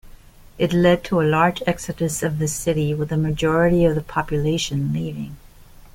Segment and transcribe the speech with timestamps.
[0.57, 4.91] It led to a large exodus of the city, with a majority of the population
[4.91, 5.35] leaving.